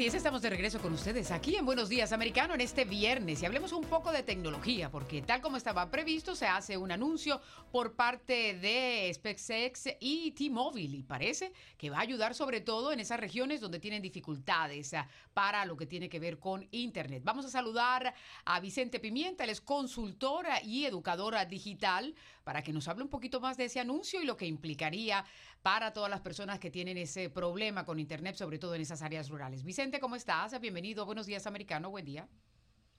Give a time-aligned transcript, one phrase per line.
[0.00, 3.42] Así es, estamos de regreso con ustedes aquí en Buenos Días Americano en este viernes
[3.42, 7.38] y hablemos un poco de tecnología porque tal como estaba previsto se hace un anuncio
[7.70, 13.00] por parte de SpaceX y T-Mobile y parece que va a ayudar sobre todo en
[13.00, 17.22] esas regiones donde tienen dificultades ah, para lo que tiene que ver con Internet.
[17.22, 18.14] Vamos a saludar
[18.46, 22.14] a Vicente Pimienta, él es consultora y educadora digital
[22.50, 25.24] para que nos hable un poquito más de ese anuncio y lo que implicaría
[25.62, 29.28] para todas las personas que tienen ese problema con Internet, sobre todo en esas áreas
[29.28, 29.62] rurales.
[29.62, 30.60] Vicente, ¿cómo estás?
[30.60, 31.06] Bienvenido.
[31.06, 31.90] Buenos días, americano.
[31.90, 32.26] Buen día.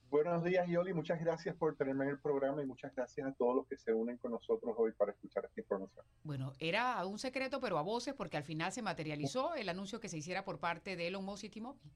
[0.10, 0.94] Buenos días, Yoli.
[0.94, 3.94] Muchas gracias por tenerme en el programa y muchas gracias a todos los que se
[3.94, 6.06] unen con nosotros hoy para escuchar esta información.
[6.24, 10.08] Bueno, era un secreto, pero a voces, porque al final se materializó el anuncio que
[10.08, 11.92] se hiciera por parte de Elon Musk y T-Mobile.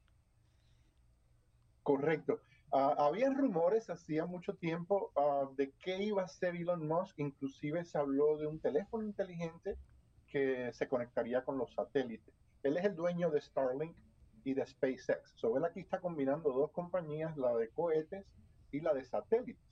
[1.82, 2.38] Correcto.
[2.72, 7.18] Uh, había rumores hacía mucho tiempo uh, de qué iba a ser Elon Musk.
[7.18, 9.78] Inclusive se habló de un teléfono inteligente
[10.26, 12.34] que se conectaría con los satélites.
[12.62, 13.96] Él es el dueño de Starlink
[14.44, 15.32] y de SpaceX.
[15.36, 18.26] So, él aquí está combinando dos compañías, la de cohetes
[18.72, 19.62] y la de satélites,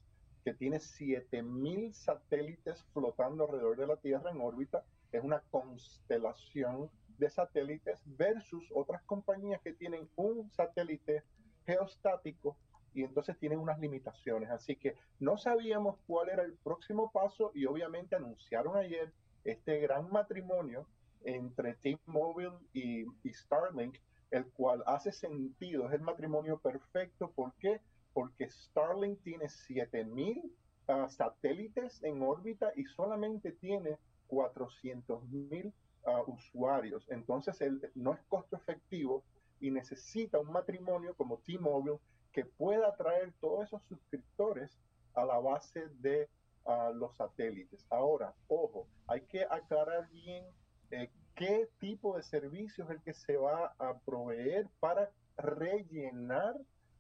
[0.45, 4.84] que tiene 7000 satélites flotando alrededor de la Tierra en órbita.
[5.11, 11.25] Es una constelación de satélites versus otras compañías que tienen un satélite
[11.67, 12.56] geostático
[12.95, 14.50] y entonces tienen unas limitaciones.
[14.50, 19.13] Así que no sabíamos cuál era el próximo paso y obviamente anunciaron ayer
[19.45, 20.86] este gran matrimonio
[21.24, 23.96] entre T-Mobile y, Starlink,
[24.30, 27.30] el cual hace sentido, es el matrimonio perfecto.
[27.33, 27.80] ¿Por qué?
[28.13, 30.52] Porque Starlink tiene 7000
[30.89, 33.98] uh, satélites en órbita y solamente tiene
[34.29, 35.73] 400.000
[36.07, 37.07] uh, usuarios.
[37.11, 39.24] Entonces, él no es costo efectivo
[39.61, 41.98] y necesita un matrimonio como T-Mobile
[42.34, 44.77] que pueda atraer todos esos suscriptores
[45.14, 46.28] a la base de
[46.67, 47.86] a los satélites.
[47.90, 50.44] Ahora, ojo, hay que aclarar bien
[50.90, 56.56] eh, qué tipo de servicio es el que se va a proveer para rellenar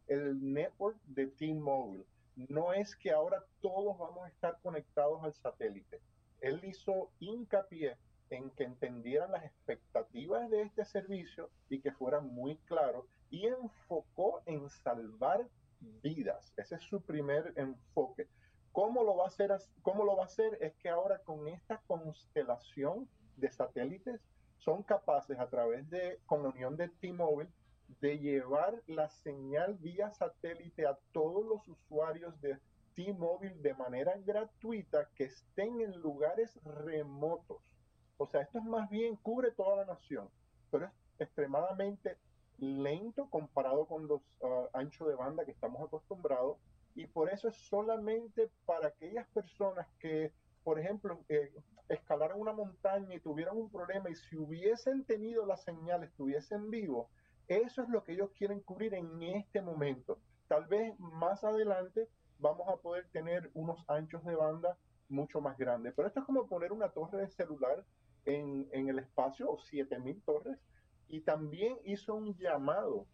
[0.06, 2.04] el network de T-Mobile.
[2.36, 6.00] No es que ahora todos vamos a estar conectados al satélite.
[6.40, 7.96] Él hizo hincapié
[8.30, 14.42] en que entendieran las expectativas de este servicio y que fuera muy claro y enfocó
[14.46, 15.44] en salvar
[15.80, 16.52] vidas.
[16.56, 18.28] Ese es su primer enfoque.
[18.70, 19.52] ¿Cómo lo va a hacer?
[19.82, 20.56] ¿Cómo lo va a hacer?
[20.60, 24.20] Es que ahora con esta constelación de satélites
[24.58, 27.50] son capaces a través de, con la unión de T-Mobile,
[28.00, 32.56] de llevar la señal vía satélite a todos los usuarios de
[32.94, 37.62] T-Mobile de manera gratuita que estén en lugares remotos.
[38.16, 40.30] O sea, esto es más bien, cubre toda la nación,
[40.70, 42.16] pero es extremadamente
[42.58, 46.58] lento comparado con los uh, anchos de banda que estamos acostumbrados
[46.94, 50.32] y por eso es solamente para aquellas personas que,
[50.62, 51.52] por ejemplo, eh,
[51.88, 57.08] escalaron una montaña y tuvieron un problema y si hubiesen tenido la señal, estuviesen vivos,
[57.48, 60.18] eso es lo que ellos quieren cubrir en este momento.
[60.48, 64.78] Tal vez más adelante vamos a poder tener unos anchos de banda
[65.08, 67.84] mucho más grandes, pero esto es como poner una torre de celular
[68.24, 70.58] en, en el espacio o 7000 torres
[71.14, 73.06] y también hizo un llamado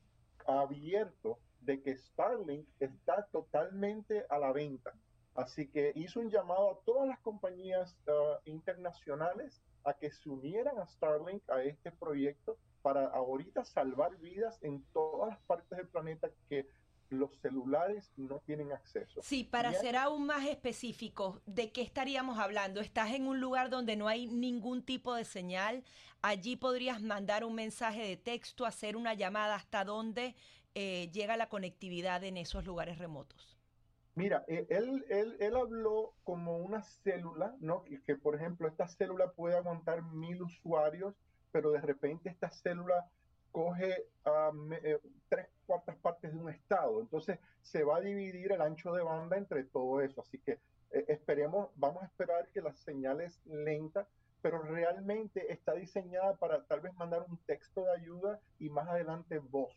[0.46, 4.94] abierto de que Starlink está totalmente a la venta.
[5.34, 10.78] Así que hizo un llamado a todas las compañías uh, internacionales a que se unieran
[10.78, 16.30] a Starlink, a este proyecto, para ahorita salvar vidas en todas las partes del planeta
[16.48, 16.66] que
[17.10, 19.20] los celulares no tienen acceso.
[19.22, 22.80] Sí, para ser aún más específico, ¿de qué estaríamos hablando?
[22.80, 25.84] ¿Estás en un lugar donde no hay ningún tipo de señal?
[26.22, 30.34] Allí podrías mandar un mensaje de texto, hacer una llamada hasta dónde
[30.74, 33.58] eh, llega la conectividad en esos lugares remotos?
[34.14, 37.82] Mira, eh, él, él, él, habló como una célula, ¿no?
[37.84, 41.14] Que, que, por ejemplo, esta célula puede aguantar mil usuarios,
[41.50, 43.08] pero de repente esta célula
[43.52, 47.00] coge eh, tres cuartas partes de un estado.
[47.00, 50.20] Entonces se va a dividir el ancho de banda entre todo eso.
[50.22, 50.58] Así que
[50.90, 54.08] esperemos, vamos a esperar que la señal es lenta,
[54.42, 59.38] pero realmente está diseñada para tal vez mandar un texto de ayuda y más adelante
[59.38, 59.74] voz.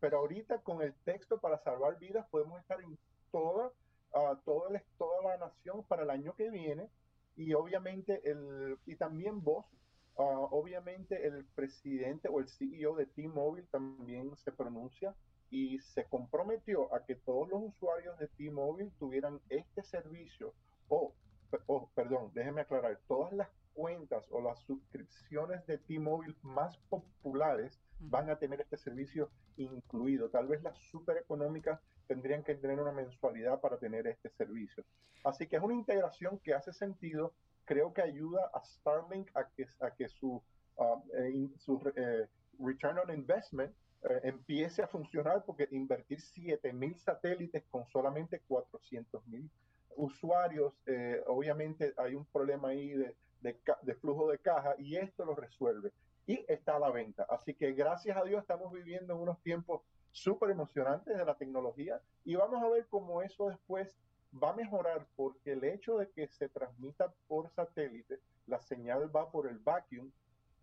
[0.00, 2.98] pero ahorita con el texto para salvar vidas podemos estar en
[3.30, 3.72] toda,
[4.12, 6.90] uh, toda, toda la nación para el año que viene
[7.36, 9.66] y obviamente el, y también vos,
[10.16, 15.14] uh, obviamente el presidente o el CEO de T-Mobile también se pronuncia
[15.50, 20.54] y se comprometió a que todos los usuarios de T-Mobile tuvieran este servicio
[20.88, 21.14] o,
[21.66, 28.30] oh, perdón, déjeme aclarar, todas las cuentas o las suscripciones de T-Mobile más populares van
[28.30, 30.30] a tener este servicio incluido.
[30.30, 34.84] Tal vez las super económicas tendrían que tener una mensualidad para tener este servicio.
[35.24, 37.34] Así que es una integración que hace sentido.
[37.66, 40.42] Creo que ayuda a Starlink a que, a que su,
[40.76, 42.28] uh, eh, su eh,
[42.60, 49.26] return on investment eh, empiece a funcionar porque invertir 7 mil satélites con solamente 400
[49.26, 49.50] mil
[49.96, 50.74] usuarios,
[51.26, 55.90] obviamente hay un problema ahí de, de, de, flujo de caja y esto lo resuelve
[56.26, 57.26] y está a la venta.
[57.30, 59.80] Así que gracias a Dios estamos viviendo en unos tiempos
[60.12, 63.96] súper emocionantes de la tecnología y vamos a ver cómo eso después
[64.32, 69.30] va a mejorar porque el hecho de que se transmita por satélite, la señal va
[69.30, 70.10] por el vacuum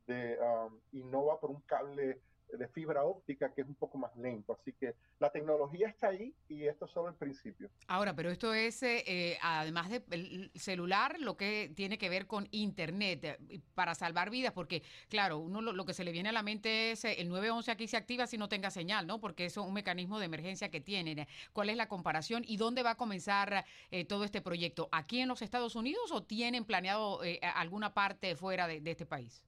[0.08, 2.22] de, um, y no va por un cable
[2.58, 4.58] de fibra óptica que es un poco más lento.
[4.60, 7.70] Así que la tecnología está ahí y esto es solo el principio.
[7.88, 12.48] Ahora, pero esto es, eh, eh además del celular, lo que tiene que ver con
[12.52, 16.44] Internet eh, para salvar vidas, porque claro, uno lo, que se le viene a la
[16.44, 19.20] mente es eh, el 911 aquí se activa si no tenga señal, ¿no?
[19.20, 21.28] Porque eso es un mecanismo de emergencia que tienen.
[21.54, 23.66] ¿Cuál es la comparación y dónde va a comenzar
[24.08, 24.90] todo este proyecto?
[24.92, 27.22] ¿Aquí en los Estados Unidos o tienen planeado
[27.56, 29.44] alguna parte fuera de este país?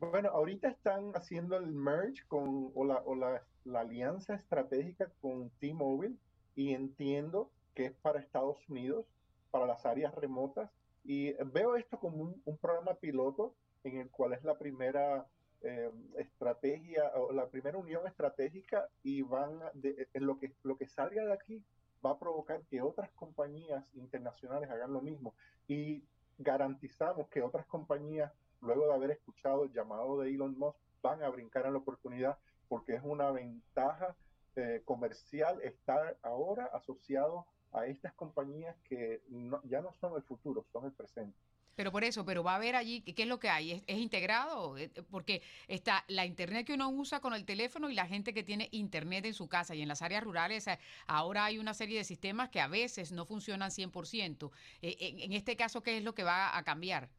[0.00, 5.50] Bueno, ahorita están haciendo el merge con, o, la, o la, la alianza estratégica con
[5.58, 6.14] T-Mobile
[6.54, 9.06] y entiendo que es para Estados Unidos,
[9.50, 10.70] para las áreas remotas.
[11.04, 15.26] Y veo esto como un, un programa piloto en el cual es la primera
[15.62, 20.86] eh, estrategia o la primera unión estratégica y van de, en lo que lo que
[20.86, 21.64] salga de aquí
[22.04, 25.34] va a provocar que otras compañías internacionales hagan lo mismo
[25.66, 26.04] y
[26.38, 31.28] garantizamos que otras compañías luego de haber escuchado el llamado de Elon Musk, van a
[31.28, 32.38] brincar en la oportunidad
[32.68, 34.16] porque es una ventaja
[34.56, 39.22] eh, comercial estar ahora asociado a estas compañías que
[39.64, 41.36] ya no son el futuro, son el presente.
[41.76, 43.84] Pero por eso, pero va a haber allí, ¿qué es lo que hay?
[43.86, 44.76] ¿Es, integrado?
[44.76, 48.42] Eh, porque está la internet que uno usa con el teléfono y la gente que
[48.42, 51.98] tiene internet en su casa y en las áreas rurales eh, ahora hay una serie
[51.98, 54.50] de sistemas que a veces no funcionan 100%.
[54.82, 57.10] en, en este caso, ¿qué es lo que va a cambiar?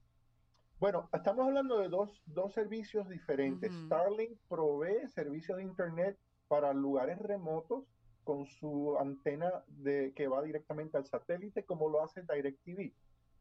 [0.79, 3.69] Bueno, estamos hablando de dos, dos servicios diferentes.
[3.85, 6.17] Starlink provee servicios de Internet
[6.47, 7.83] para lugares remotos
[8.23, 12.93] con su antena de, que va directamente al satélite, como lo hace DirecTV.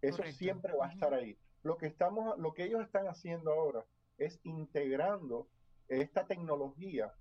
[0.02, 1.38] Eso siempre va a estar ahí.
[1.62, 3.84] Lo que, estamos, lo que ellos están haciendo ahora
[4.16, 5.46] es integrando
[5.86, 7.14] esta tecnología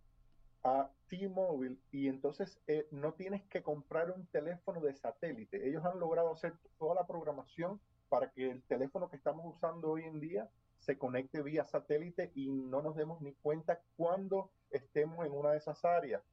[0.63, 5.68] a T-Mobile y entonces eh, no tienes que comprar un teléfono de satélite.
[5.68, 10.04] Ellos han logrado hacer toda la programación para que el teléfono que estamos usando hoy
[10.04, 10.50] en día
[10.80, 15.57] se conecte vía satélite y no nos demos ni cuenta cuando estemos en una de
[15.57, 16.24] esas áreas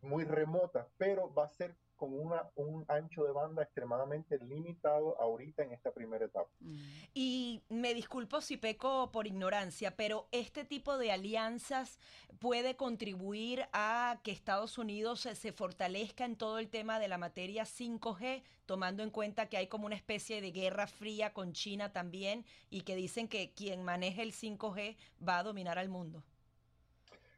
[0.00, 5.62] muy remotas, pero va a ser con una, un ancho de banda extremadamente limitado ahorita
[5.62, 6.50] en esta primera etapa.
[6.60, 6.76] Mm.
[7.14, 11.98] Y me disculpo si peco por ignorancia, pero este tipo de alianzas
[12.38, 17.64] puede contribuir a que Estados Unidos se, fortalezca en todo el tema de la materia
[17.64, 22.44] 5G, tomando en cuenta que hay como una especie de guerra fría con China también
[22.70, 24.96] y que dicen que quien maneje el 5G
[25.26, 26.22] va a dominar al mundo.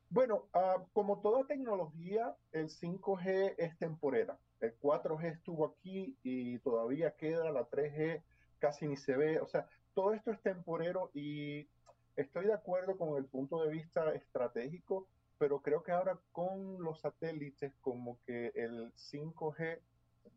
[0.08, 4.38] Bueno, uh, como toda tecnología, el 5G es temporera.
[4.60, 8.22] El 4G estuvo aquí y todavía queda, la 3G
[8.58, 9.40] casi ni se ve.
[9.40, 11.68] O sea, todo esto es temporero y
[12.16, 15.08] estoy de acuerdo con el punto de vista estratégico,
[15.38, 19.80] pero creo que ahora con los satélites como que el 5G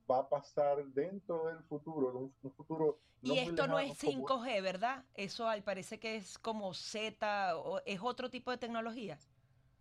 [0.09, 2.99] va a pasar dentro del futuro, un, un futuro...
[3.21, 5.05] y esto no es 5G, ¿verdad?
[5.13, 9.17] Eso al parece que es como Z, o es otro tipo de tecnología.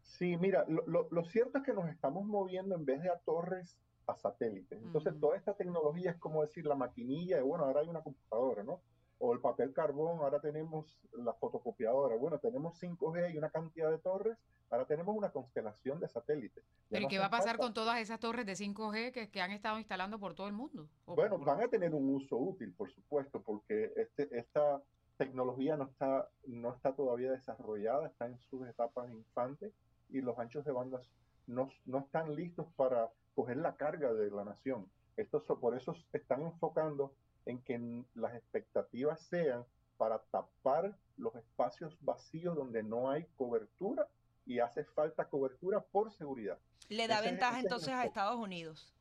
[0.02, 3.76] Sí, mira, lo, lo, cierto es que nos estamos moviendo en vez de a torres
[4.08, 4.80] a satélites.
[4.82, 8.62] Entonces, toda esta tecnología es como decir la maquinilla, de, bueno, ahora hay una computadora,
[8.62, 8.80] ¿no?
[9.18, 12.16] O el papel carbón, ahora tenemos la fotocopiadora.
[12.16, 14.38] Bueno, tenemos 5G y una cantidad de torres,
[14.70, 16.64] ahora tenemos una constelación de satélites.
[16.88, 19.78] ¿Pero qué va a pasar con todas esas torres de 5G que, que han estado
[19.78, 20.88] instalando por todo el mundo?
[21.06, 24.80] Bueno, van a tener un uso útil, por supuesto, porque este, esta
[25.18, 29.72] tecnología no está, no está todavía desarrollada, está en sus etapas infantes
[30.08, 31.02] y los anchos de bandas
[31.46, 34.90] no, no están listos para coger la carga de la nación.
[35.16, 37.14] Esto, por eso están enfocando
[37.46, 39.64] en que las expectativas sean
[39.96, 44.08] para tapar los espacios vacíos donde no hay cobertura
[44.44, 46.58] y hace falta cobertura por seguridad.
[46.88, 48.92] Le da ventaja entonces a Estados Unidos.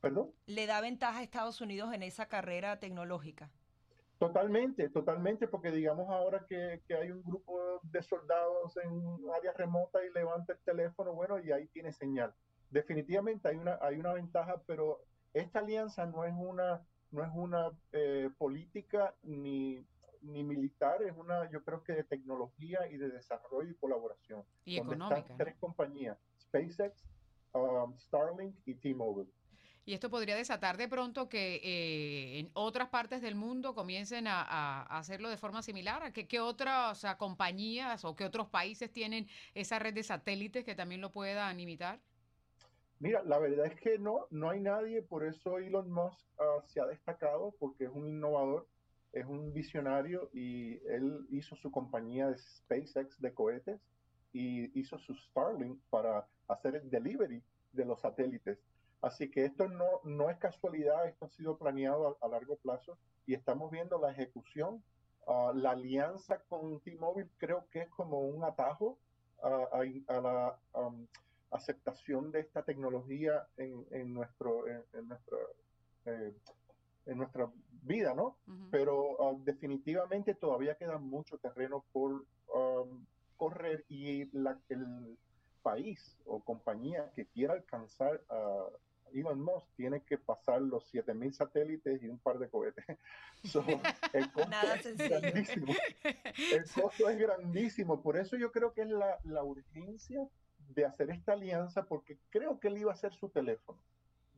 [0.00, 0.32] ¿Perdón?
[0.46, 3.50] Le da ventaja a Estados Unidos en esa carrera tecnológica.
[4.18, 10.00] Totalmente, totalmente, porque digamos ahora que, que, hay un grupo de soldados en áreas remotas
[10.08, 12.32] y levanta el teléfono, bueno, y ahí tiene señal.
[12.76, 15.00] Definitivamente hay una, hay una ventaja, pero
[15.32, 19.82] esta alianza no es una, no es una eh, política ni,
[20.20, 24.44] ni militar, es una, yo creo que de tecnología y de desarrollo y colaboración.
[24.66, 25.20] Y económica.
[25.20, 27.02] Están tres compañías, SpaceX,
[27.54, 29.30] um, Starlink y T-Mobile.
[29.86, 34.82] Y esto podría desatar de pronto que eh, en otras partes del mundo comiencen a,
[34.82, 36.12] hacerlo de forma similar.
[36.12, 41.00] ¿Qué, ¿Qué, otras compañías o qué otros países tienen esa red de satélites que también
[41.00, 42.00] lo puedan imitar?
[42.98, 46.80] Mira, la verdad es que no, no hay nadie, por eso Elon Musk ah, se
[46.80, 48.66] ha destacado, porque es un innovador,
[49.12, 53.80] es un visionario y él hizo su compañía de SpaceX de cohetes
[54.32, 58.58] y hizo su Starlink para hacer el delivery de los satélites.
[59.02, 63.34] Así que esto no, no es casualidad, esto ha sido planeado a, largo plazo y
[63.34, 64.82] estamos viendo la ejecución.
[65.26, 68.98] Ah, la alianza con T-Mobile creo que es como un atajo
[69.42, 69.84] a,
[70.20, 70.58] la
[71.50, 74.82] aceptación de esta tecnología en, nuestro, en,
[76.06, 76.34] eh,
[77.06, 77.50] en nuestra
[77.82, 78.38] vida, ¿no?
[78.70, 82.24] Pero ah, definitivamente todavía queda mucho terreno por
[83.36, 85.18] correr y la, el
[85.62, 88.66] país o compañía que quiera alcanzar a
[89.12, 92.84] Elon Musk tiene que pasar los 7000 satélites y un par de cohetes.
[94.12, 95.74] el costo es grandísimo.
[96.52, 98.02] El costo es grandísimo.
[98.02, 100.28] Por eso yo creo que es la, la urgencia
[100.68, 103.78] de hacer esta alianza, porque creo que él iba a hacer su teléfono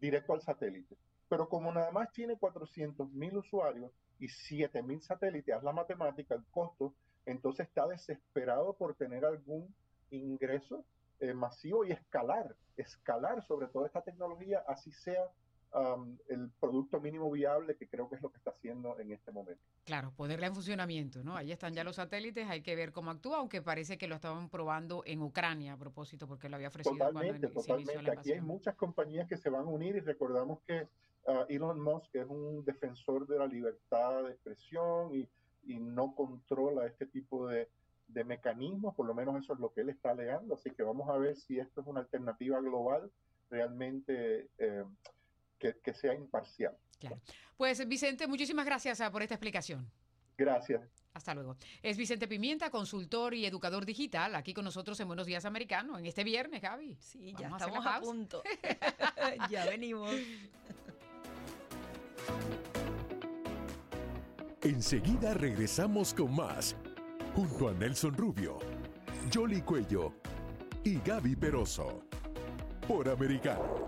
[0.01, 0.97] directo al satélite.
[1.29, 6.35] Pero como nada más tiene 400 mil usuarios y 7 mil satélites, haz la matemática,
[6.35, 6.95] el costo,
[7.27, 9.75] entonces está desesperado por tener algún
[10.11, 10.85] ingreso
[11.21, 15.29] eh, masivo y escalar, escalar sobre toda esta tecnología, así sea
[16.29, 19.63] el producto mínimo viable, que creo que es lo que está haciendo en este momento.
[19.85, 21.37] Claro, ponerla en funcionamiento, ¿no?
[21.37, 24.49] Ahí están ya los satélites, hay que ver cómo actúa, aunque parece que lo estaban
[24.49, 26.97] probando en Ucrania a propósito, porque lo había ofrecido.
[26.97, 28.11] Totalmente, totalmente.
[28.11, 30.89] Aquí hay muchas compañías que se van a unir y recordamos que
[31.27, 35.29] ah, Elon Musk es un defensor de la libertad de expresión y,
[35.65, 37.69] y no controla este tipo de,
[38.09, 41.09] de mecanismos, por lo menos eso es lo que él está alegando, así que vamos
[41.11, 43.11] a ver si esto es una alternativa global
[43.51, 44.85] realmente eh,
[45.59, 46.77] que, sea imparcial.
[46.99, 47.21] Claro.
[47.57, 49.91] Pues Vicente, muchísimas gracias ah, por esta explicación.
[50.37, 50.83] Gracias.
[51.15, 51.57] Hasta luego.
[51.83, 56.07] Es Vicente Pimienta, consultor y educador digital, aquí con nosotros en Buenos Días Americano, en
[56.07, 56.97] este viernes, Gaby.
[57.01, 58.43] Sí, ya estamos a, a punto.
[59.51, 60.13] ya venimos.
[64.63, 66.77] Enseguida regresamos con más
[67.35, 68.59] junto a Nelson Rubio,
[69.33, 70.15] Jolly Cuello
[70.85, 72.03] y Gaby Peroso
[72.87, 73.88] por Americano.